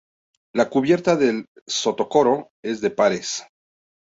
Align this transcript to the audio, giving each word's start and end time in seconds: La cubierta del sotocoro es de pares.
La 0.55 0.67
cubierta 0.67 1.15
del 1.15 1.45
sotocoro 1.67 2.49
es 2.63 2.81
de 2.81 2.89
pares. 2.89 3.45